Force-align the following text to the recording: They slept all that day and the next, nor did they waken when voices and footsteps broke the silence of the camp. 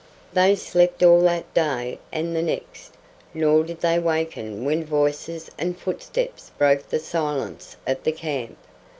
They 0.33 0.55
slept 0.55 1.03
all 1.03 1.21
that 1.25 1.53
day 1.53 1.99
and 2.11 2.35
the 2.35 2.41
next, 2.41 2.93
nor 3.35 3.63
did 3.63 3.81
they 3.81 3.99
waken 3.99 4.65
when 4.65 4.83
voices 4.83 5.51
and 5.59 5.77
footsteps 5.77 6.49
broke 6.57 6.89
the 6.89 6.97
silence 6.97 7.77
of 7.85 8.01
the 8.03 8.11
camp. 8.11 8.57